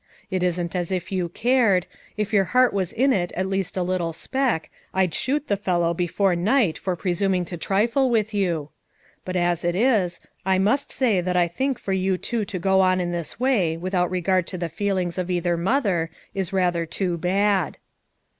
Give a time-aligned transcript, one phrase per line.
[0.31, 1.85] It isn't as if you cared;
[2.17, 6.35] if your heart was in it the least little speck, I'd shoot the fellow before
[6.35, 8.69] night for presuming to trifle with you;
[9.25, 12.81] but as it is, I must say that I think for you two to go
[12.81, 17.15] on in this way without regard to the feelings of either mother, is rather too
[17.19, 17.77] bad."